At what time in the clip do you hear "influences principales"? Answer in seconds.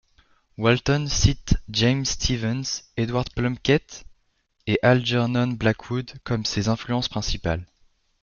6.69-7.67